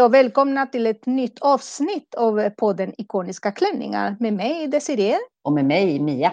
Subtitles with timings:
[0.00, 5.18] Hej och välkomna till ett nytt avsnitt av podden Ikoniska klänningar med mig Desiree.
[5.44, 6.32] Och med mig Mia.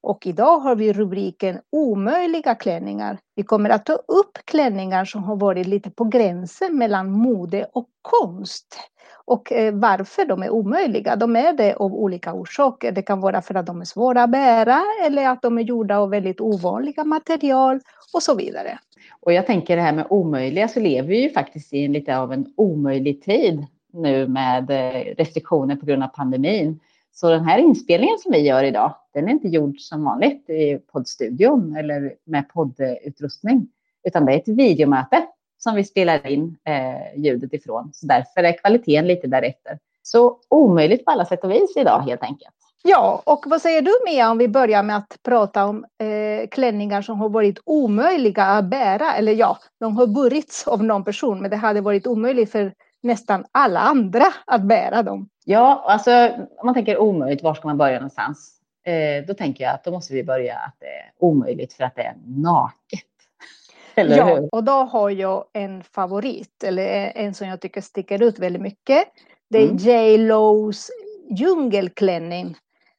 [0.00, 3.18] Och idag har vi rubriken Omöjliga klänningar.
[3.34, 7.88] Vi kommer att ta upp klänningar som har varit lite på gränsen mellan mode och
[8.02, 8.78] konst.
[9.24, 11.16] Och eh, varför de är omöjliga.
[11.16, 12.92] De är det av olika orsaker.
[12.92, 15.98] Det kan vara för att de är svåra att bära eller att de är gjorda
[15.98, 17.80] av väldigt ovanliga material
[18.12, 18.78] och så vidare.
[19.26, 22.18] Och jag tänker det här med omöjliga så lever vi ju faktiskt i en lite
[22.18, 26.80] av en omöjlig tid nu med eh, restriktioner på grund av pandemin.
[27.12, 30.78] Så den här inspelningen som vi gör idag, den är inte gjord som vanligt i
[30.92, 33.68] poddstudion eller med poddutrustning,
[34.04, 35.26] utan det är ett videomöte
[35.58, 37.90] som vi spelar in eh, ljudet ifrån.
[37.92, 39.78] Så därför är kvaliteten lite därefter.
[40.02, 42.65] Så omöjligt på alla sätt och vis idag helt enkelt.
[42.82, 47.02] Ja, och vad säger du Mia om vi börjar med att prata om eh, klänningar
[47.02, 49.14] som har varit omöjliga att bära?
[49.14, 53.44] Eller ja, de har burits av någon person, men det hade varit omöjligt för nästan
[53.52, 55.28] alla andra att bära dem.
[55.44, 58.52] Ja, alltså om man tänker omöjligt, var ska man börja någonstans?
[58.86, 61.94] Eh, då tänker jag att då måste vi börja att det är omöjligt för att
[61.94, 63.00] det är naket.
[63.94, 64.54] Eller ja, hur?
[64.54, 69.04] och då har jag en favorit, eller en som jag tycker sticker ut väldigt mycket.
[69.50, 69.76] Det är mm.
[69.76, 70.18] J.
[70.18, 70.90] Lows
[71.30, 72.56] djungelklänning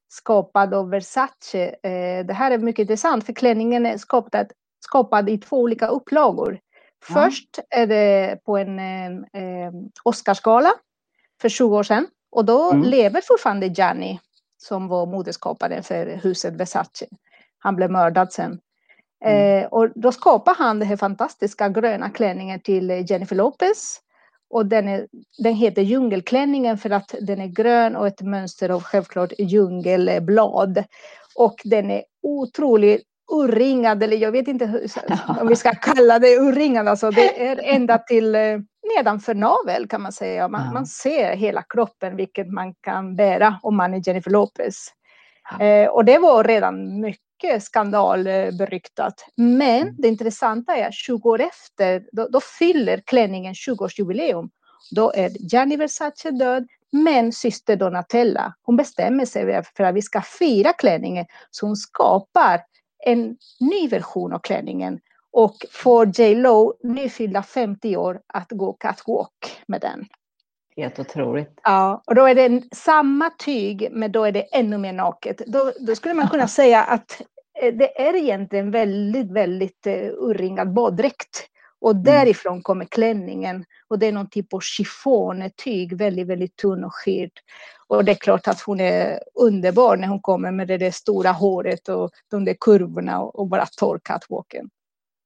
[0.08, 1.76] skapad av Versace.
[1.84, 6.60] Eh, det här är mycket intressant för klänningen är skapad, skapad i två olika upplagor.
[7.10, 7.16] Ja.
[7.16, 9.06] Först är det på en eh,
[9.42, 9.72] eh
[10.04, 10.72] Oscarsgala
[11.42, 12.84] för 20 år sedan och då mm.
[12.84, 14.20] lever fortfarande Gianni
[14.58, 17.06] som var modeskaparen för huset Versace.
[17.60, 18.60] Han blev mördad sen.
[19.26, 19.64] Mm.
[19.64, 24.02] Eh, och då skapade han den här fantastiska gröna klänningen till Jennifer Lopez
[24.50, 28.84] och den, är, den heter djungelklänningen för att den är grön och ett mönster av
[28.84, 30.84] självklart djungelblad.
[31.36, 34.90] Och den är otroligt urringad, eller jag vet inte
[35.42, 38.60] om vi ska kalla det urringad, alltså det är ända till eh,
[38.96, 40.48] nedanför navel kan man säga.
[40.48, 44.88] Man, man ser hela kroppen, vilket man kan bära om man är Jennifer Lopez.
[45.60, 49.26] Eh, och det var redan mycket mycket skandalberyktat.
[49.36, 49.96] Men mm.
[49.98, 54.50] det intressanta är att 20 år efter, då, då fyller klänningen 20-årsjubileum.
[54.92, 60.22] Då är Gianni Versace död, men syster Donatella, hon bestämmer sig för att vi ska
[60.22, 62.62] fira klänningen, så hon skapar
[63.06, 65.00] en ny version av klänningen
[65.32, 70.06] och får J Lo, nyfyllda 50 år, att gå catwalk med den.
[70.78, 71.60] Helt otroligt.
[71.64, 75.42] Ja, och då är det samma tyg, men då är det ännu mer naket.
[75.48, 77.22] Då, då skulle man kunna säga att
[77.62, 81.48] eh, det är egentligen väldigt, väldigt uh, urringad baddräkt.
[81.82, 82.04] Och mm.
[82.04, 83.66] därifrån kommer klänningen.
[83.88, 87.32] Och det är någon typ av chiffontyg, väldigt, väldigt tunn och skird.
[87.88, 91.32] Och det är klart att hon är underbar när hon kommer med det där stora
[91.32, 94.70] håret och de där kurvorna och, och bara tar catwalken.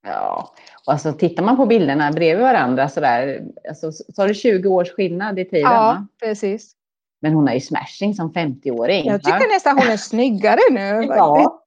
[0.03, 0.53] Ja,
[0.85, 4.69] och alltså tittar man på bilderna bredvid varandra så där, alltså, så har du 20
[4.69, 5.71] års skillnad i tiden.
[5.71, 6.07] Ja, va?
[6.23, 6.75] precis.
[7.21, 9.05] Men hon är ju smashing som 50-åring.
[9.05, 9.53] Jag tycker va?
[9.53, 11.05] nästan hon är snyggare nu.
[11.09, 11.63] ja.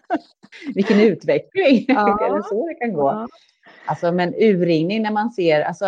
[0.74, 1.84] Vilken utveckling.
[1.88, 2.26] Ja.
[2.26, 3.08] Eller så det kan gå.
[3.08, 3.28] Ja.
[3.86, 5.86] Alltså, men urringning när man ser, alltså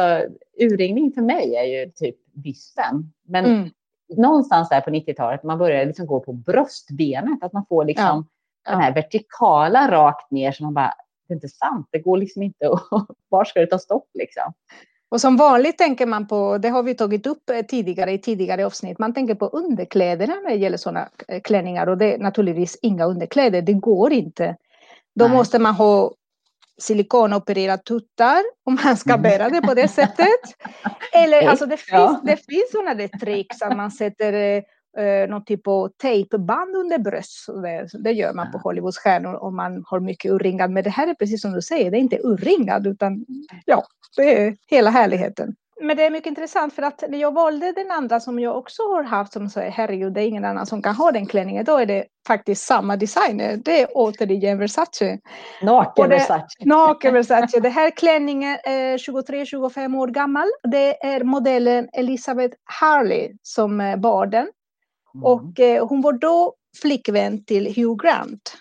[0.61, 3.13] urringning för mig är ju typ bysten.
[3.27, 3.71] Men mm.
[4.17, 8.27] någonstans där på 90-talet, man börjar liksom gå på bröstbenet, att man får liksom
[8.65, 8.71] ja.
[8.71, 10.95] den här vertikala rakt ner så man bara,
[11.29, 11.89] det är inte sant.
[11.91, 12.67] Det går liksom inte.
[13.29, 14.53] Var ska det ta stopp liksom?
[15.09, 18.67] Och som vanligt tänker man på, det har vi tagit upp eh, tidigare i tidigare
[18.67, 22.79] avsnitt, man tänker på underkläderna när det gäller sådana eh, klänningar och det är naturligtvis
[22.83, 24.57] inga underkläder, det går inte.
[25.15, 25.37] Då Nej.
[25.37, 26.13] måste man ha
[26.79, 30.41] silikonopererat tuttar om man ska bära det på det sättet.
[31.13, 32.21] Eller alltså det finns, ja.
[32.25, 34.63] det finns sådana där tricks att man sätter
[34.99, 37.47] eh, eh, någon typ av tejpband under bröst.
[37.63, 40.71] Det, det, gör man på Hollywoodstjärnor om man har mycket urringad.
[40.71, 43.25] Men det här är precis som du säger, det är inte urringad utan
[43.65, 43.85] ja,
[44.17, 45.55] det är hela härligheten.
[45.81, 48.83] Men det är mycket intressant för att när jag valde den andra som jag också
[48.83, 51.65] har haft som säger herregud det är ingen annan som kan ha den klänningen.
[51.65, 53.57] Då är det faktiskt samma designer.
[53.65, 55.19] Det är återigen Versace.
[55.63, 56.47] Naken Versace.
[56.65, 57.61] Naken Versace.
[57.61, 60.47] Det här klänningen är 23-25 år gammal.
[60.63, 64.49] Det är modellen Elizabeth Harley som bar den.
[65.15, 65.25] Mm.
[65.25, 68.57] Och eh, hon var då flickvän till Hugh Grant,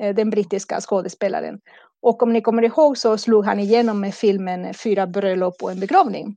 [0.00, 1.60] eh, den brittiska skådespelaren.
[2.02, 5.80] Och om ni kommer ihåg så slog han igenom med filmen Fyra bröllop och en
[5.80, 6.36] begravning.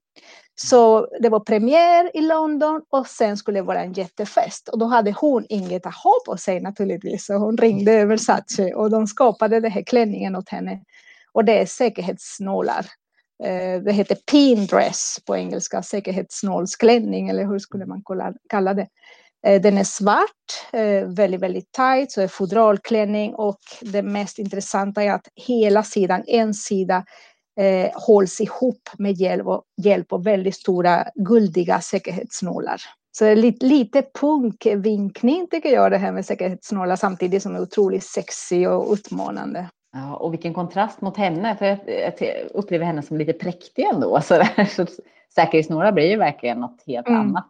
[0.56, 4.70] Så det var premiär i London och sen skulle det vara en jättefest.
[4.70, 7.26] Och då hade hon inget att ha på sig naturligtvis.
[7.26, 10.82] Så hon ringde Versace och de skapade den här klänningen åt henne.
[11.32, 12.86] Och det är säkerhetsnålar.
[13.44, 18.04] Eh, det heter pin dress på engelska, säkerhetsnålsklänning eller hur skulle man
[18.50, 18.88] kalla det.
[19.48, 25.04] Eh, den är svart, eh, väldigt, väldigt tight, så är fodralklänning och det mest intressanta
[25.04, 27.06] är att hela sidan, en sida,
[27.60, 32.82] eh, hålls ihop med hjälp, och, hjälp av väldigt stora guldiga säkerhetsnålar.
[33.18, 38.70] Så lite, lite punkvinkning tycker jag det här med säkerhetsnålar samtidigt som är otroligt sexig
[38.70, 39.70] och utmanande.
[39.94, 44.22] Ja, och vilken kontrast mot henne, för jag, jag upplever henne som lite präktig ändå.
[44.24, 44.86] Så, så
[45.36, 47.22] säkerhetsnålar blir ju verkligen något helt mm.
[47.22, 47.48] annat.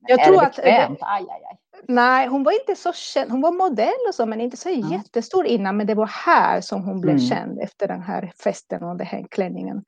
[0.00, 1.02] Jag är tror det bekvämt?
[1.02, 1.08] att...
[1.08, 1.58] Aj, aj, aj.
[1.88, 3.30] Nej, hon var inte så känd.
[3.30, 4.92] Hon var modell och så, men inte så ja.
[4.92, 5.76] jättestor innan.
[5.76, 7.28] Men det var här som hon blev mm.
[7.28, 9.84] känd efter den här festen och den här klänningen.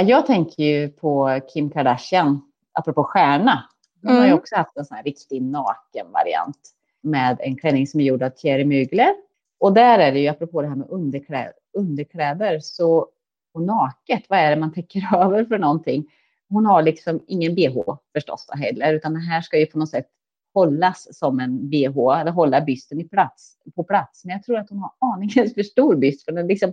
[0.00, 2.40] Jag tänker ju på Kim Kardashian,
[2.72, 3.64] apropå stjärna.
[4.02, 4.20] Hon mm.
[4.20, 4.38] har ju mm.
[4.38, 6.58] också haft en sån här riktig naken variant
[7.02, 9.14] med en klänning som är gjord av Thierry Mugler.
[9.60, 13.06] Och där är det ju, apropå det här med underkläder, underkläder så,
[13.54, 16.04] och naket, vad är det man täcker över för någonting?
[16.48, 19.90] Hon har liksom ingen bh förstås då heller, utan det här ska ju på något
[19.90, 20.08] sätt
[20.54, 24.24] hållas som en bh, eller hålla bysten i plats, på plats.
[24.24, 26.72] Men jag tror att hon har aningen för stor byst, för den liksom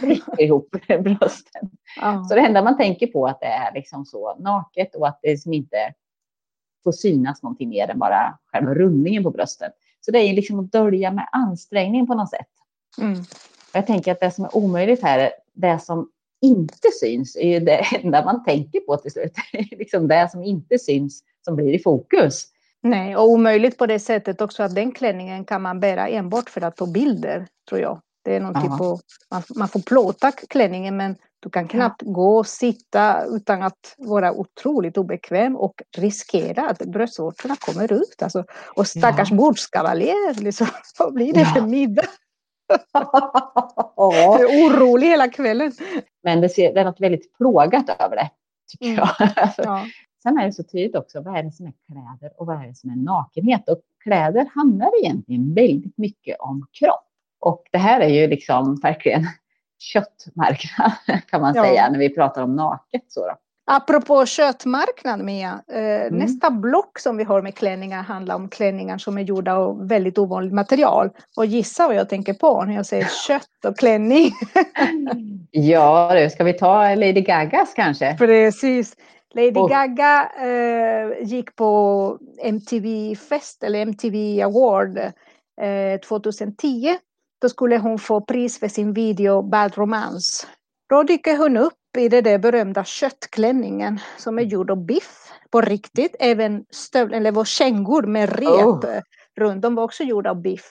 [0.00, 1.70] rycker ihop brösten.
[2.00, 2.24] Ja.
[2.28, 5.18] Så det enda man tänker på är att det är liksom så naket och att
[5.22, 5.94] det liksom inte
[6.84, 9.72] får synas någonting mer än bara själva rundningen på bröstet.
[10.00, 12.48] Så det är liksom att dölja med ansträngning på något sätt.
[13.00, 13.24] Mm.
[13.74, 16.10] Jag tänker att det som är omöjligt här, är det som
[16.44, 19.32] inte syns, är ju det enda man tänker på till slut.
[19.70, 22.46] liksom det som inte syns som blir i fokus.
[22.82, 26.60] Nej, och omöjligt på det sättet också att den klänningen kan man bära enbart för
[26.60, 28.00] att ta bilder, tror jag.
[28.24, 29.00] Det är någon typ av,
[29.30, 32.12] man, man får plåta klänningen men du kan knappt ja.
[32.12, 38.22] gå och sitta utan att vara otroligt obekväm och riskera att bröstvårtorna kommer ut.
[38.22, 38.44] Alltså,
[38.76, 39.36] och stackars ja.
[39.36, 40.66] bordskavaljer, liksom,
[40.98, 41.46] vad blir det ja.
[41.54, 42.06] för middag?
[43.96, 45.72] Jag är orolig hela kvällen.
[46.22, 48.30] Men det, ser, det är något väldigt plågat över det,
[48.70, 48.98] tycker mm.
[48.98, 49.28] jag.
[49.56, 49.86] Ja.
[50.22, 52.66] Sen är det så tydligt också, vad är det som är kläder och vad är
[52.66, 53.68] det som är nakenhet?
[53.68, 57.08] Och kläder handlar egentligen väldigt mycket om kropp.
[57.40, 59.26] Och det här är ju liksom verkligen
[59.78, 60.92] köttmarknad
[61.30, 61.64] kan man ja.
[61.64, 63.04] säga när vi pratar om naket.
[63.08, 63.36] Så då.
[63.66, 66.14] Apropå köttmarknad Mia, eh, mm.
[66.14, 70.18] nästa block som vi har med klänningar handlar om klänningar som är gjorda av väldigt
[70.18, 71.10] ovanligt material.
[71.36, 74.32] Och gissa vad jag tänker på när jag säger kött och klänning.
[75.50, 78.16] ja, ska vi ta Lady Gagas kanske?
[78.18, 78.96] Precis.
[79.34, 79.70] Lady och.
[79.70, 86.96] Gaga eh, gick på MTV-fest eller MTV Award eh, 2010
[87.40, 90.46] då skulle hon få pris för sin video Bad Romance.
[90.88, 95.60] Då dyker hon upp i den där berömda köttklänningen som är gjord av biff på
[95.60, 96.16] riktigt.
[96.18, 98.84] Även stövlar, eller var kängor med rep oh.
[99.36, 100.70] runt, de var också gjorda av biff.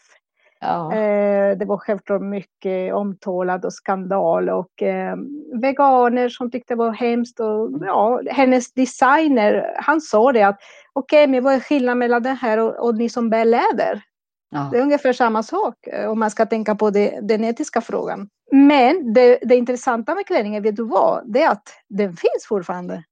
[0.59, 0.93] Ja.
[0.93, 5.15] Eh, det var självklart mycket omtalad och skandal och eh,
[5.61, 7.39] veganer som tyckte det var hemskt.
[7.39, 10.59] Och, ja, hennes designer, han sa det att
[10.93, 14.03] okej, okay, men vad är skillnaden mellan det här och, och ni som bär läder?
[14.53, 14.69] Ja.
[14.71, 18.29] Det är ungefär samma sak eh, om man ska tänka på det, den etiska frågan.
[18.51, 21.33] Men det, det intressanta med klänningen, vet du vad?
[21.33, 23.03] Det är att den finns fortfarande.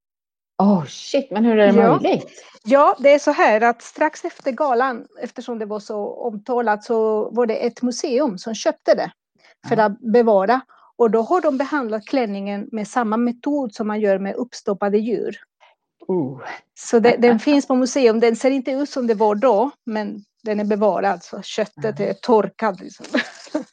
[0.57, 1.99] Oh shit, men hur är det ja.
[2.01, 2.43] möjligt?
[2.63, 7.29] Ja, det är så här att strax efter galan, eftersom det var så omtalat, så
[7.29, 9.11] var det ett museum som köpte det
[9.67, 9.83] för ja.
[9.83, 10.61] att bevara.
[10.97, 15.37] Och då har de behandlat klänningen med samma metod som man gör med uppstoppade djur.
[16.09, 16.39] Uh.
[16.79, 18.19] Så det, den finns på museum.
[18.19, 22.13] Den ser inte ut som det var då, men den är bevarad så köttet är
[22.13, 22.79] torkat.
[22.79, 23.05] Liksom.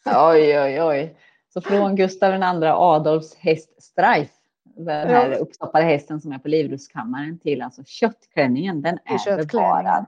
[0.04, 1.16] Oj, oj, oj.
[1.54, 4.28] Så från Gustav II Adolfs häst Streif,
[4.76, 5.36] den här ja.
[5.36, 10.06] uppstoppade hästen som är på Livrustkammaren till alltså köttklänningen, den är bevarad.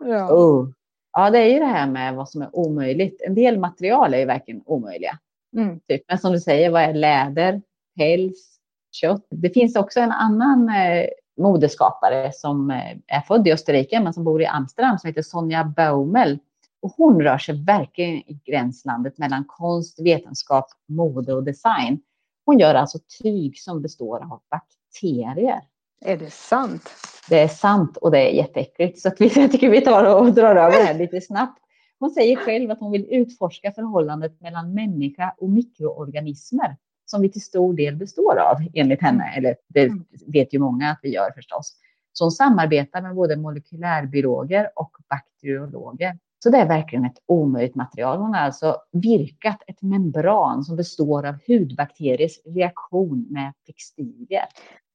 [0.00, 0.32] Ja.
[0.32, 0.68] Oh.
[1.12, 3.22] ja, det är ju det här med vad som är omöjligt.
[3.26, 5.18] En del material är ju verkligen omöjliga.
[5.56, 5.80] Mm.
[5.80, 6.02] Typ.
[6.08, 7.62] Men som du säger, vad är läder,
[7.96, 8.58] päls,
[8.92, 9.26] kött?
[9.30, 14.24] Det finns också en annan eh, modeskapare som eh, är född i Österrike men som
[14.24, 16.38] bor i Amsterdam som heter Sonja Baumel.
[16.82, 22.00] Och hon rör sig verkligen i gränslandet mellan konst, vetenskap, mode och design.
[22.46, 25.60] Hon gör alltså tyg som består av bakterier.
[26.00, 26.90] Är det sant?
[27.28, 29.00] Det är sant och det är jätteäckligt.
[29.00, 31.60] Så att vi, jag tycker vi tar och drar över det här lite snabbt.
[31.98, 36.76] Hon säger själv att hon vill utforska förhållandet mellan människa och mikroorganismer
[37.06, 39.24] som vi till stor del består av enligt henne.
[39.24, 39.38] Mm.
[39.38, 40.04] Eller det mm.
[40.26, 41.76] vet ju många att vi gör förstås.
[42.12, 46.18] Så hon samarbetar med både molekylärbiologer och bakteriologer.
[46.42, 48.18] Så det är verkligen ett omöjligt material.
[48.18, 54.44] Hon har alltså virkat ett membran som består av hudbakteriers reaktion med textilier.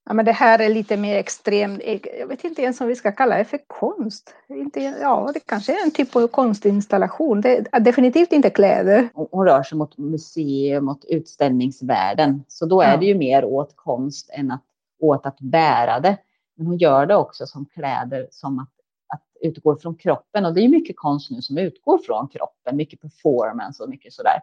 [0.10, 1.82] Ja, men det här är lite mer extremt.
[2.20, 4.34] Jag vet inte ens om vi ska kalla det för konst.
[4.48, 7.42] Inte, ja, det kanske är en typ av konstinstallation.
[7.42, 9.10] Det är definitivt inte kläder.
[9.13, 12.44] Hon rör sig mot museum, mot utställningsvärlden.
[12.48, 12.98] Så då är ja.
[12.98, 14.63] det ju mer åt konst än att,
[15.00, 16.18] åt att bära det.
[16.56, 18.74] Men hon gör det också som kläder, som att,
[19.13, 20.46] att utgå från kroppen.
[20.46, 22.75] Och det är mycket konst nu som utgår från kroppen.
[22.75, 24.39] Mycket performance och mycket sådär.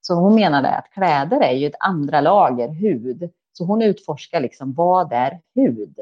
[0.00, 3.30] Så hon menade att kläder är ju ett andra lager, hud.
[3.58, 5.98] Så hon utforskar liksom vad är hud?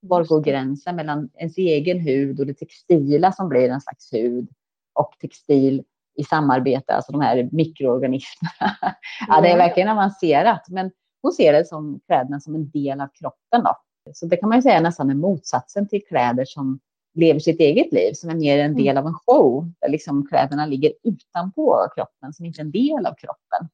[0.00, 4.48] Var går gränsen mellan ens egen hud och det textila som blir en slags hud
[4.92, 5.84] och textil
[6.16, 8.76] i samarbete, alltså de här mikroorganismerna.
[9.28, 10.90] ja, det är verkligen avancerat, men
[11.22, 13.62] hon ser det som kläderna som en del av kroppen.
[13.64, 13.76] Då.
[14.12, 16.80] Så det kan man ju säga nästan är motsatsen till kläder som
[17.14, 20.66] lever sitt eget liv, som är mer en del av en show, där liksom kläderna
[20.66, 23.68] ligger utanpå kroppen, som inte är en del av kroppen.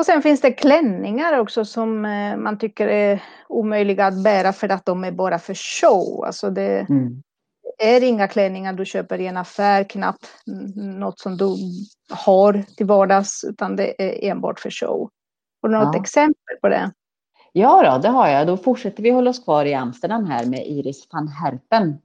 [0.00, 4.68] Och sen finns det klänningar också som eh, man tycker är omöjliga att bära för
[4.68, 6.24] att de är bara för show.
[6.24, 7.22] Alltså det mm.
[7.78, 10.26] är inga klänningar du köper i en affär, knappt
[10.76, 11.46] något som du
[12.10, 15.10] har till vardags, utan det är enbart för show.
[15.62, 16.00] Har du något ja.
[16.00, 16.92] exempel på det?
[17.52, 18.46] Ja, då, det har jag.
[18.46, 21.98] Då fortsätter vi hålla oss kvar i Amsterdam här med Iris van Herpen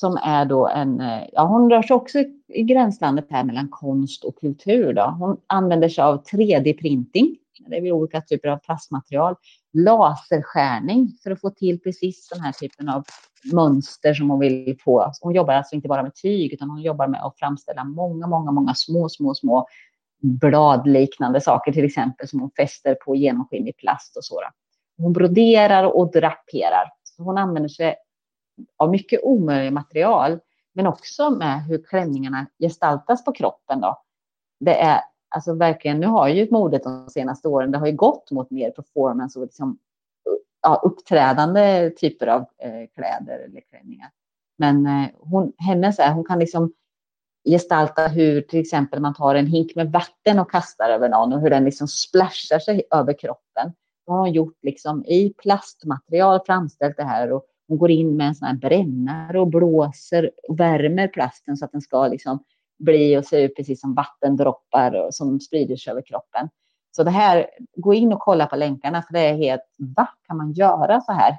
[0.00, 4.24] som är då en, eh, ja hon rör sig också i gränslandet här mellan konst
[4.24, 4.92] och kultur.
[4.92, 5.02] Då.
[5.02, 9.34] Hon använder sig av 3D-printing, det är olika typer av plastmaterial,
[9.72, 13.04] laserskärning för att få till precis den här typen av
[13.52, 15.12] mönster som hon vill få.
[15.20, 18.50] Hon jobbar alltså inte bara med tyg utan hon jobbar med att framställa många, många,
[18.50, 19.66] många små, små, små
[20.22, 24.54] bladliknande saker till exempel som hon fäster på genomskinlig plast och sådant.
[24.98, 26.92] Hon broderar och draperar.
[27.04, 27.94] Så hon använder sig
[28.76, 30.38] av mycket omöjliga material,
[30.72, 33.80] men också med hur klänningarna gestaltas på kroppen.
[33.80, 34.02] Då.
[34.60, 38.30] Det är alltså verkligen, nu har ju modet de senaste åren, det har ju gått
[38.30, 39.78] mot mer performance och liksom,
[40.62, 44.10] ja, uppträdande typer av eh, kläder eller klänningar.
[44.58, 46.72] Men eh, hon, hennes är, hon kan liksom
[47.44, 51.40] gestalta hur till exempel man tar en hink med vatten och kastar över någon och
[51.40, 53.72] hur den liksom splashar sig över kroppen.
[54.06, 58.26] Då har hon gjort liksom i plastmaterial framställt det här och hon går in med
[58.26, 62.44] en sån här brännare och blåser och värmer plasten så att den ska liksom
[62.78, 66.48] bli och se ut precis som vattendroppar som sprider sig över kroppen.
[66.90, 67.46] Så det här,
[67.76, 71.12] gå in och kolla på länkarna för det är helt, va, kan man göra så
[71.12, 71.36] här?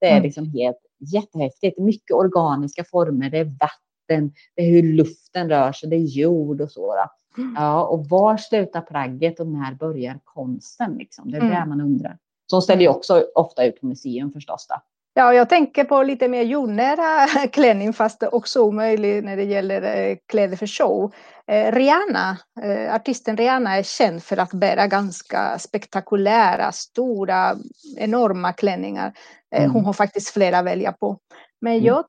[0.00, 0.22] Det är mm.
[0.22, 1.78] liksom helt jättehäftigt.
[1.78, 6.60] Mycket organiska former, det är vatten, det är hur luften rör sig, det är jord
[6.60, 6.94] och så.
[7.38, 7.54] Mm.
[7.58, 10.94] Ja, och var slutar plagget och när börjar konsten?
[10.98, 11.30] Liksom?
[11.30, 11.54] Det är mm.
[11.54, 12.18] det man undrar.
[12.46, 14.66] Så ställer ju också ofta ut på museum förstås.
[14.68, 14.76] Då.
[15.18, 20.16] Ja, jag tänker på lite mer jordnära klänning fast också omöjlig när det gäller eh,
[20.26, 21.12] kläder för show.
[21.46, 27.56] Eh, Rihanna, eh, artisten Rihanna är känd för att bära ganska spektakulära, stora,
[27.96, 29.12] enorma klänningar.
[29.56, 29.70] Mm.
[29.70, 31.18] Hon har faktiskt flera att välja på.
[31.60, 31.84] Men mm.
[31.84, 32.04] jag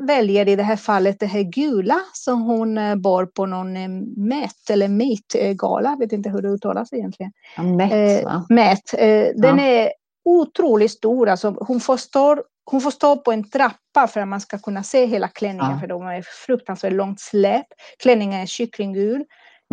[0.00, 3.72] väljer i det här fallet det här gula som hon bar på någon
[4.28, 5.90] Met eller Meet-gala.
[5.90, 7.32] Jag vet inte hur det uttalas egentligen.
[7.56, 8.46] Ja, Met, va?
[8.48, 8.94] Met.
[9.34, 9.64] Den ja.
[9.64, 9.92] är
[10.26, 11.28] otroligt stor.
[11.28, 14.82] Alltså hon, får stå, hon får stå på en trappa för att man ska kunna
[14.82, 15.78] se hela klänningen, ja.
[15.80, 17.66] för de är fruktansvärt långt släp.
[17.98, 19.24] Klänningen är kycklinggul.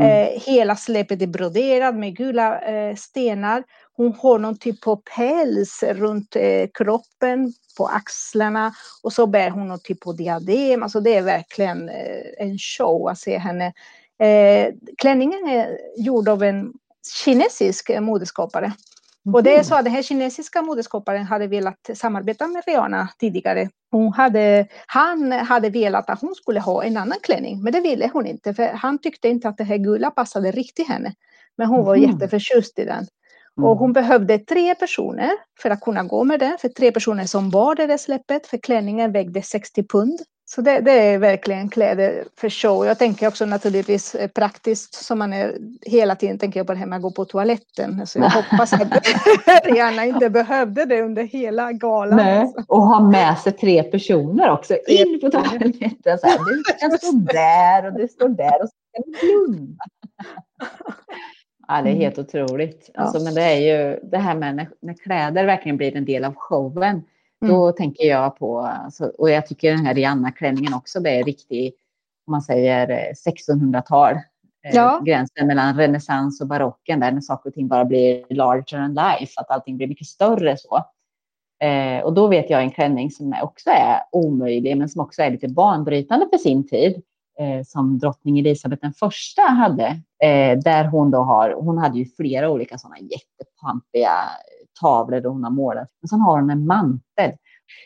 [0.01, 0.09] Mm.
[0.11, 3.63] Eh, hela släpet är broderat med gula eh, stenar.
[3.97, 9.67] Hon har någon typ av päls runt eh, kroppen, på axlarna och så bär hon
[9.67, 10.83] någon typ av diadem.
[10.83, 13.73] Alltså det är verkligen eh, en show att se henne.
[14.19, 16.73] Eh, klänningen är gjord av en
[17.23, 18.73] kinesisk modeskapare.
[19.31, 23.69] Och det är så att den här kinesiska modeskaparen hade velat samarbeta med Rihanna tidigare.
[23.91, 28.09] Hon hade, han hade velat att hon skulle ha en annan klänning, men det ville
[28.13, 31.13] hon inte, för han tyckte inte att det här gula passade riktigt henne.
[31.57, 32.09] Men hon var mm.
[32.09, 33.05] jätteförtjust i den.
[33.55, 33.77] Och mm.
[33.77, 37.75] hon behövde tre personer för att kunna gå med den, för tre personer som bar
[37.75, 40.19] det där släppet, för klänningen vägde 60 pund.
[40.55, 42.85] Så det, det, är verkligen kläder för show.
[42.85, 46.79] Jag tänker också naturligtvis eh, praktiskt som man är hela tiden tänker jag på det
[46.79, 48.07] här med att gå på toaletten.
[48.07, 49.07] Så jag hoppas att
[49.63, 52.17] Rihanna inte behövde det under hela galan.
[52.17, 52.53] Nej.
[52.67, 56.19] Och ha med sig tre personer också in på toaletten.
[56.19, 59.83] Så här, du kan stå där och du står där och så kan du blunda.
[61.67, 62.89] Ja, det är helt otroligt.
[62.95, 66.23] Alltså, Men det är ju det här med när, när kläder verkligen blir en del
[66.23, 67.03] av showen.
[67.47, 67.75] Då mm.
[67.75, 71.75] tänker jag på, alltså, och jag tycker den här Rihanna-klänningen också, det är riktigt,
[72.27, 74.13] om man säger 1600-tal.
[74.13, 74.19] Eh,
[74.69, 75.01] eh, ja.
[75.05, 79.33] Gränsen mellan renässans och barocken, där när saker och ting bara blir larger than life,
[79.41, 80.83] att allting blir mycket större så.
[81.63, 85.31] Eh, och då vet jag en klänning som också är omöjlig, men som också är
[85.31, 87.01] lite banbrytande för sin tid,
[87.39, 89.87] eh, som drottning Elisabeth den första hade,
[90.23, 94.11] eh, där hon då har, hon hade ju flera olika sådana jättepampiga
[94.81, 95.89] tavlor där hon har målat.
[96.01, 97.31] Men sen har hon en mantel.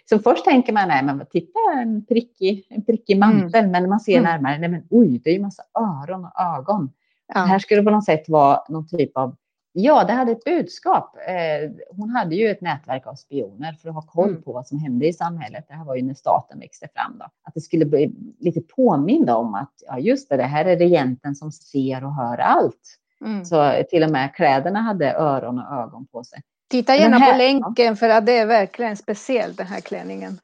[0.09, 3.29] Så först tänker man, nej men titta en prickig, en prickig mm.
[3.29, 3.59] mantel.
[3.59, 3.71] Mm.
[3.71, 4.23] Men när man ser mm.
[4.23, 6.91] närmare, nej men oj, det är ju massa öron och ögon.
[7.33, 7.41] Ja.
[7.41, 9.35] Det här skulle på något sätt vara någon typ av
[9.79, 11.15] Ja, det hade ett budskap.
[11.27, 14.41] Eh, hon hade ju ett nätverk av spioner för att ha koll mm.
[14.41, 15.65] på vad som hände i samhället.
[15.67, 17.17] Det här var ju när staten växte fram.
[17.17, 17.25] Då.
[17.43, 21.35] Att det skulle bli lite påminda om att ja, just det, det här är regenten
[21.35, 22.97] som ser och hör allt.
[23.25, 23.45] Mm.
[23.45, 26.41] Så till och med kläderna hade öron och ögon på sig.
[26.69, 30.39] Titta gärna här, på länken för att det är verkligen speciellt den här klänningen.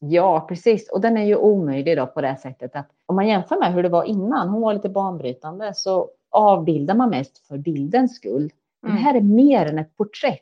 [0.00, 0.90] Ja, precis.
[0.90, 3.82] Och den är ju omöjlig då på det sättet att om man jämför med hur
[3.82, 8.50] det var innan, hon var lite banbrytande, så avbildar man mest för bildens skull.
[8.86, 8.96] Mm.
[8.96, 10.40] Det här är mer än ett porträtt.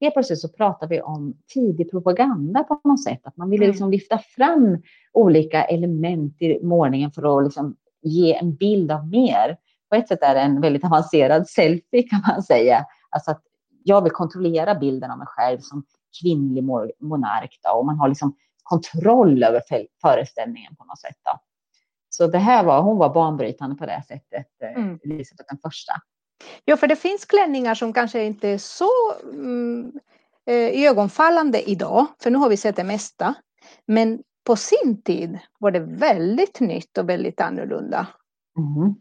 [0.00, 3.20] Helt plötsligt så pratar vi om tidig propaganda på något sätt.
[3.22, 3.72] Att man ville mm.
[3.72, 4.82] liksom lyfta fram
[5.12, 9.56] olika element i målningen för att liksom ge en bild av mer.
[9.90, 12.84] På ett sätt är det en väldigt avancerad selfie kan man säga.
[13.10, 13.42] Alltså att
[13.88, 15.84] jag vill kontrollera bilden av mig själv som
[16.22, 16.64] kvinnlig
[17.00, 17.58] monark.
[17.62, 19.62] Då, och man har liksom kontroll över
[20.00, 21.16] föreställningen på något sätt.
[21.24, 21.40] Då.
[22.08, 24.98] Så det här var, hon var banbrytande på det sättet, eh, mm.
[25.04, 25.92] Elisabeth den första.
[26.64, 28.90] Ja, för det finns klänningar som kanske inte är så
[29.32, 29.92] mm,
[30.46, 33.34] eh, ögonfallande idag, för nu har vi sett det mesta.
[33.86, 38.06] Men på sin tid var det väldigt nytt och väldigt annorlunda.
[38.58, 38.94] Mm.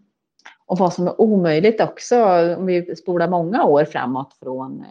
[0.67, 4.85] Och vad som är omöjligt också, om vi spolar många år framåt från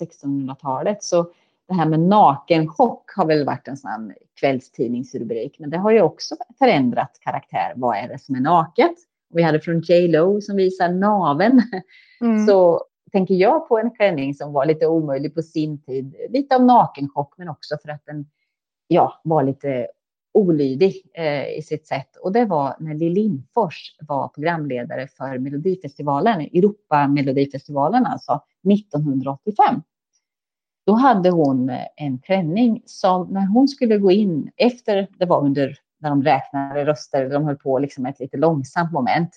[0.00, 1.26] 1600-talet, eh, så
[1.68, 6.36] det här med nakenchock har väl varit en sån kvällstidningsrubrik, men det har ju också
[6.58, 7.72] förändrat karaktär.
[7.76, 8.94] Vad är det som är naket?
[9.28, 11.62] Vi hade från J Lo som visar naven.
[12.20, 12.46] Mm.
[12.46, 16.14] Så tänker jag på en klänning som var lite omöjlig på sin tid.
[16.30, 18.26] Lite av nakenchock, men också för att den
[18.88, 19.86] ja, var lite
[20.36, 22.16] olydig eh, i sitt sätt.
[22.16, 28.40] Och det var när Lill Lindfors var programledare för Melodifestivalen, Europa Melodifestivalen alltså,
[28.72, 29.82] 1985.
[30.86, 35.40] Då hade hon eh, en klänning som när hon skulle gå in efter, det var
[35.40, 39.30] under när de räknade röster, de höll på liksom ett lite långsamt moment.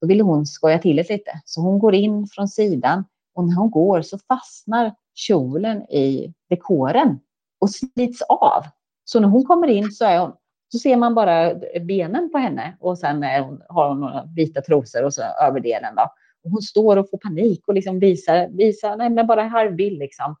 [0.00, 1.40] Då ville hon skoja till det lite.
[1.44, 7.20] Så hon går in från sidan och när hon går så fastnar kjolen i dekoren
[7.60, 8.64] och slits av.
[9.04, 10.32] Så när hon kommer in så, är hon,
[10.74, 15.04] så ser man bara benen på henne och sen hon, har hon några vita trosor
[15.04, 15.94] och så överdelen.
[15.96, 16.02] Då.
[16.44, 20.36] Och hon står och får panik och liksom visar, visar nej, men bara halvbild liksom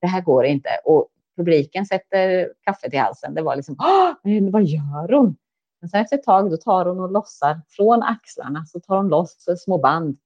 [0.00, 0.68] det här går inte.
[0.84, 3.34] Och publiken sätter kaffet i halsen.
[3.34, 3.76] Det var liksom,
[4.22, 5.36] men vad gör hon?
[5.80, 9.08] Men sen efter ett tag då tar hon och lossar från axlarna så tar hon
[9.08, 10.18] loss små band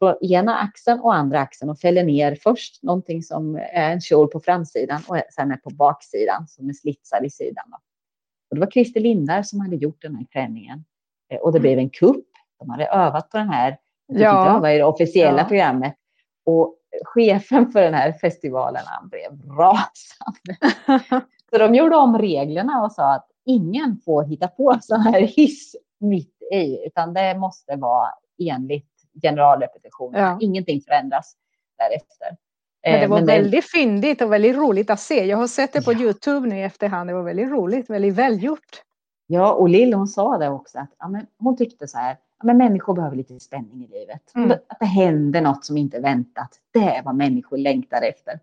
[0.00, 4.28] på ena axeln och andra axeln och fäller ner först någonting som är en kjol
[4.28, 7.64] på framsidan och sen är på baksidan som är slitsad i sidan.
[7.66, 7.76] Då.
[8.50, 10.84] Och det var Christer Lindar som hade gjort den här klänningen
[11.32, 11.62] eh, och det mm.
[11.62, 12.26] blev en kupp.
[12.58, 13.78] De hade övat på den här.
[14.06, 14.54] Ja.
[14.54, 15.44] Det var det officiella ja.
[15.44, 15.94] programmet.
[16.46, 20.76] Och chefen för den här festivalen, han blev rasande.
[21.50, 25.76] Så de gjorde om reglerna och sa att ingen får hitta på sån här hiss
[26.00, 28.08] mitt i, utan det måste vara
[28.38, 28.90] enligt
[29.22, 30.20] generalrepetitionen.
[30.20, 30.38] Ja.
[30.40, 31.36] Ingenting förändras
[31.78, 32.36] därefter.
[32.84, 33.78] Men det var Men väldigt det...
[33.78, 35.26] fyndigt och väldigt roligt att se.
[35.26, 36.00] Jag har sett det på ja.
[36.00, 37.10] Youtube nu i efterhand.
[37.10, 38.82] Det var väldigt roligt, väldigt välgjort.
[39.26, 42.56] Ja, och Lill hon sa det också att ja, men hon tyckte så här men
[42.56, 44.34] människor behöver lite spänning i livet.
[44.34, 44.50] Mm.
[44.50, 46.48] Att det händer något som inte väntat.
[46.72, 48.40] Det är vad människor längtar efter.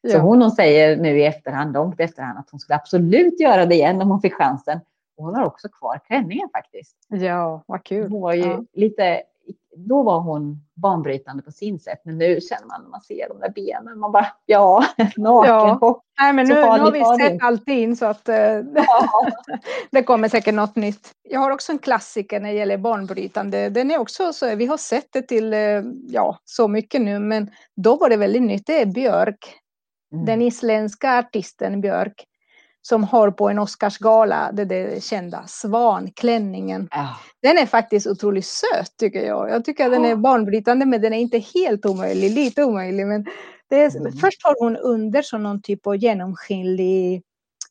[0.00, 0.10] Ja.
[0.10, 3.74] Så hon, hon säger nu i efterhand, långt efterhand, att hon skulle absolut göra det
[3.74, 4.80] igen om hon fick chansen.
[5.16, 6.96] Och hon har också kvar klänningen faktiskt.
[7.08, 8.10] Ja, vad kul.
[8.10, 8.64] Hon var ju ja.
[8.72, 9.22] lite
[9.76, 12.00] då var hon banbrytande på sin sätt.
[12.04, 14.84] Men nu känner man när man ser de där benen, man bara ja,
[15.16, 15.78] naken.
[15.80, 16.02] Ja.
[16.20, 19.08] Nej, men nu, nu har vi sett allting så att uh, ja.
[19.90, 21.10] det kommer säkert något nytt.
[21.22, 23.68] Jag har också en klassiker när det gäller banbrytande.
[23.68, 27.50] Den är också så, vi har sett det till uh, ja, så mycket nu, men
[27.76, 28.66] då var det väldigt nytt.
[28.66, 29.54] Det är Björk,
[30.12, 30.24] mm.
[30.24, 32.24] den isländska artisten Björk
[32.86, 36.88] som har på en Oscarsgala, det där kända svanklänningen.
[36.90, 37.16] Ja.
[37.42, 39.50] Den är faktiskt otroligt söt tycker jag.
[39.50, 43.06] Jag tycker att den är banbrytande men den är inte helt omöjlig, lite omöjlig.
[43.06, 43.26] Men
[43.70, 44.12] är, mm.
[44.12, 47.22] Först har hon under som någon typ av genomskinlig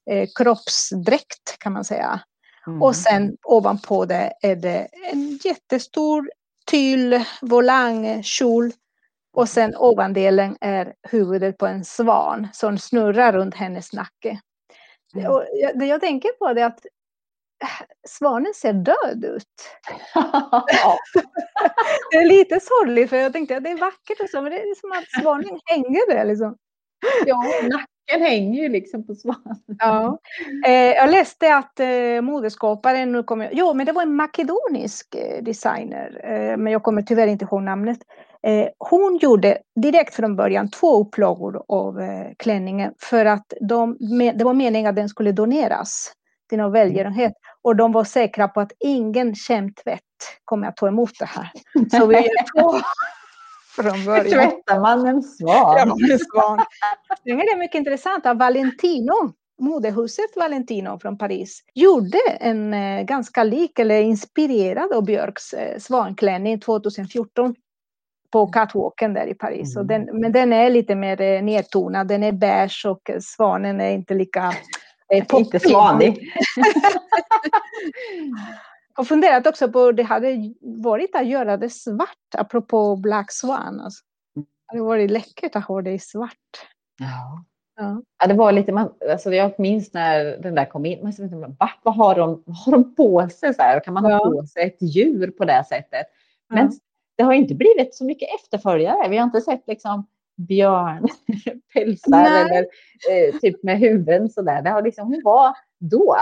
[0.10, 2.19] eh, kroppsdräkt kan man säga.
[2.67, 2.82] Mm.
[2.82, 6.30] Och sen ovanpå det är det en jättestor
[6.65, 8.71] tyll volangkjol
[9.34, 14.39] och sen ovandelen är huvudet på en svan som snurrar runt hennes nacke.
[15.15, 15.32] Mm.
[15.32, 16.86] Och jag, det jag tänker på är att
[17.63, 19.45] äh, svanen ser död ut.
[22.12, 24.58] det är lite sorgligt för jag tänkte att det är vackert och så, men det
[24.58, 26.58] är som att svanen hänger där liksom.
[27.26, 27.43] Ja,
[28.08, 29.58] nacken hänger ju liksom på svanen.
[29.80, 30.18] Ja.
[30.66, 35.16] Eh, jag läste att eh, modeskaparen, nu kommer jag, jo men det var en makedonisk
[35.16, 38.00] eh, designer, eh, men jag kommer tyvärr inte ihåg namnet.
[38.48, 43.98] Eh, hon gjorde direkt från början två upplagor av eh, klänningen för att de,
[44.36, 46.12] det var meningen att den skulle doneras
[46.50, 50.02] till någon välgörenhet och de var säkra på att ingen kemtvätt
[50.46, 51.52] kommer att ta emot det här.
[51.92, 52.80] Så vi är två
[53.76, 54.50] från början.
[54.50, 55.78] Tvättar man en svan?
[55.78, 56.60] Ja, en svan.
[57.24, 64.02] Det är mycket intressant Valentino modehuset Valentino från Paris gjorde en eh, ganska lik eller
[64.02, 67.56] inspirerad av Björks eh, svanklänning 2014
[68.32, 69.76] på catwalken där i Paris.
[69.76, 69.88] Mm.
[69.88, 74.14] Den, men den är lite mer eh, nedtonad, den är beige och svanen är inte
[74.14, 74.54] lika
[75.14, 76.18] eh, Inte svanig.
[78.93, 83.79] har funderat också på det hade varit att göra det svart, apropå Black Swan.
[83.79, 84.03] Alltså.
[84.36, 86.67] Det hade varit läckert att ha det i svart.
[86.99, 87.43] Ja.
[87.75, 88.01] Ja.
[88.19, 88.27] ja.
[88.27, 91.69] det var lite, man, alltså jag minns när den där kom in, man tänkte, va,
[91.84, 93.53] vad har de, vad har de på sig?
[93.53, 93.79] Så här?
[93.79, 94.17] Kan man ja.
[94.17, 96.06] ha på sig ett djur på det sättet?
[96.49, 96.71] Men ja.
[97.15, 99.10] det har inte blivit så mycket efterföljare.
[99.10, 102.65] Vi har inte sett liksom björnpälsar eller
[103.12, 104.62] eh, typ med huvuden sådär.
[104.62, 106.17] Det har liksom, hon var då.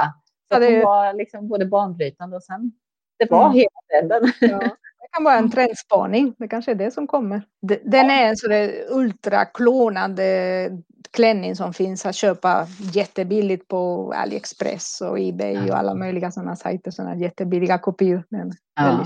[0.53, 0.75] Så det...
[0.75, 2.71] hon var liksom både banbrytande och sen,
[3.19, 3.53] det var mm.
[3.53, 3.69] hela
[4.01, 4.33] tiden.
[4.39, 4.69] Ja.
[5.01, 6.35] Det kan vara en trendspaning.
[6.37, 7.41] Det kanske är det som kommer.
[7.83, 10.69] Den är en sådär ultraklonande
[11.11, 16.91] klänning som finns att köpa jättebilligt på AliExpress och Ebay och alla möjliga sådana sajter.
[16.91, 18.23] Sådana jättebilliga kopior.
[18.29, 19.03] Men ja.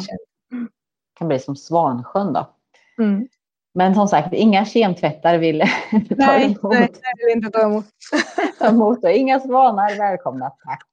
[0.49, 0.67] Det
[1.17, 2.49] kan bli som Svansjön då.
[2.97, 3.27] Mm.
[3.77, 5.59] Men som sagt, inga kemtvättar vill
[5.91, 6.73] ta nej, emot.
[6.73, 6.89] Nej,
[7.25, 7.85] vill inte ta emot.
[8.59, 10.87] ta emot och inga svanar välkomna, tack.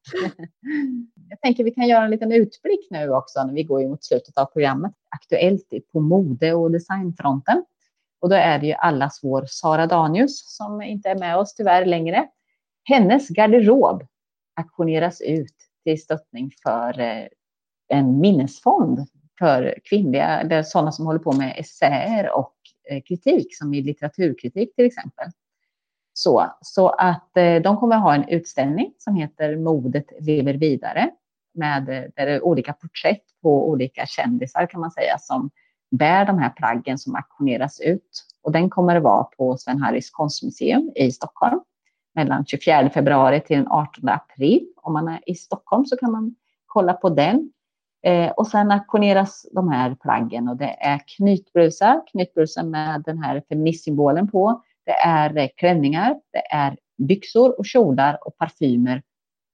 [1.29, 4.39] Jag tänker vi kan göra en liten utblick nu också när vi går mot slutet
[4.39, 4.93] av programmet.
[5.11, 7.65] Aktuellt på mode och designfronten.
[8.21, 11.87] Och då är det ju allas vår Sara Danius som inte är med oss tyvärr
[11.87, 12.29] längre.
[12.85, 14.03] Hennes garderob
[14.57, 17.27] aktioneras ut till stöttning för eh,
[17.89, 19.07] en minnesfond
[19.39, 22.55] för kvinnliga, eller sådana som håller på med essäer och
[22.91, 25.29] Eh, kritik, som i litteraturkritik till exempel.
[26.13, 31.11] Så, så att eh, de kommer att ha en utställning som heter Modet lever vidare
[31.55, 35.51] med eh, där det är olika porträtt på olika kändisar kan man säga som
[35.91, 38.25] bär de här plaggen som auktioneras ut.
[38.43, 41.61] Och den kommer att vara på Sven Harris konstmuseum i Stockholm
[42.15, 44.67] mellan 24 februari till den 18 april.
[44.77, 46.35] Om man är i Stockholm så kan man
[46.67, 47.53] kolla på den.
[48.03, 53.43] Eh, och sen auktioneras de här plaggen och det är knytblusar, knytblusar med den här
[53.49, 54.63] feministsymbolen på.
[54.87, 59.03] Det är eh, klänningar, det är byxor och kjolar och parfymer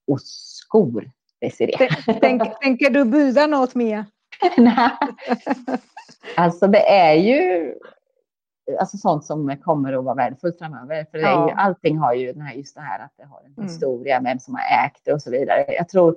[0.06, 1.10] och skor.
[1.40, 1.88] Desiree.
[2.20, 4.06] Tänk, tänker du buda något Mia?
[4.56, 4.90] Nej.
[6.36, 7.74] Alltså det är ju
[8.80, 11.06] alltså sånt som kommer att vara värdefullt framöver.
[11.10, 13.40] För det är ju, allting har ju den här, just det här att det har
[13.40, 13.68] en mm.
[13.68, 15.64] historia, vem som har ägt det och så vidare.
[15.68, 16.16] Jag tror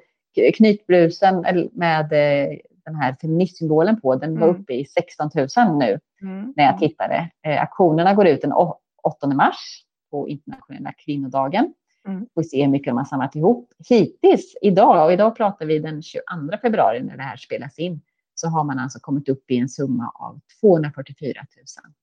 [0.55, 4.61] knytblusen med eh, den här feministsymbolen på, den var mm.
[4.61, 6.53] uppe i 16 000 nu mm.
[6.55, 7.29] när jag tittade.
[7.47, 11.73] Eh, aktionerna går ut den 8 mars på internationella kvinnodagen.
[12.07, 12.25] Mm.
[12.33, 13.69] Får se hur mycket de har samlat ihop.
[13.89, 16.23] Hittills idag, och idag pratar vi den 22
[16.61, 18.01] februari när det här spelas in,
[18.35, 21.33] så har man alltså kommit upp i en summa av 244
[21.83, 21.93] 000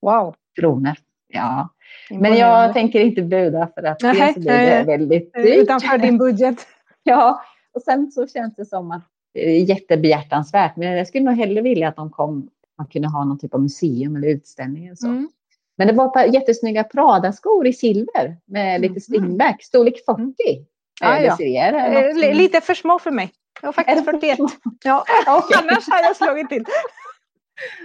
[0.00, 0.34] wow.
[0.60, 0.94] kronor.
[1.28, 1.68] Ja,
[2.10, 5.62] men jag tänker inte buda för att det blir det väldigt dyrt.
[5.62, 6.66] Utanför din budget.
[7.02, 7.42] ja,
[7.74, 9.02] och sen så känns det som att
[9.34, 10.76] det är jättebehjärtansvärt.
[10.76, 13.60] Men jag skulle nog hellre vilja att de kom, man kunde ha någon typ av
[13.60, 14.90] museum eller utställning.
[14.90, 15.06] Och så.
[15.06, 15.30] Mm.
[15.76, 19.00] Men det var ett par jättesnygga Prada-skor i silver med lite mm.
[19.00, 20.16] slingback, storlek 40.
[20.16, 20.64] Mm.
[21.00, 21.36] Ah, ja.
[21.36, 23.32] Serier, lite för små för mig.
[23.60, 24.38] Jag har faktiskt 41.
[24.84, 25.62] Ja, okay.
[25.62, 26.64] annars hade jag slagit till.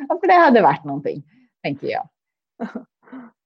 [0.09, 1.23] Ja, för det hade varit någonting,
[1.63, 2.09] tänker jag.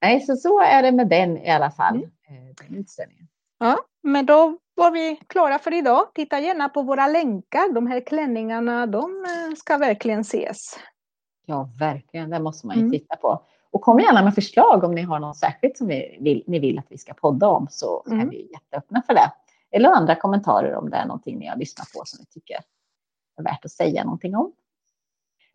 [0.02, 2.10] Nej, så så är det med den i alla fall, mm.
[2.30, 3.28] Eh, den utställningen.
[3.62, 6.14] Ja, men då var vi klara för idag.
[6.14, 7.74] Titta gärna på våra länkar.
[7.74, 10.80] De här klänningarna, de eh, ska verkligen ses.
[11.46, 12.30] Ja, verkligen.
[12.30, 12.92] Det måste man ju mm.
[12.92, 13.44] titta på.
[13.72, 16.80] Och kom gärna med förslag om ni har något särskilt som ni vill, ni vill
[16.80, 18.20] att vi ska podda om så mm.
[18.20, 19.32] är vi jätteöppna för det.
[19.72, 22.58] Eller andra kommentarer om det är någonting ni har lyssnat på som ni tycker
[23.38, 24.54] är värt att säga någonting om.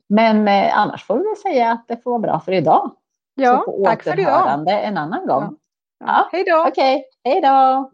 [0.06, 2.96] Men eh, annars får vi väl säga att det får vara bra för idag.
[3.34, 4.68] Ja, tack för idag.
[4.68, 5.42] en annan gång.
[5.42, 5.54] Ja.
[5.98, 6.28] Ja.
[6.32, 6.66] Hej då.
[6.68, 7.04] Okej, okay.
[7.26, 7.90] Hej då!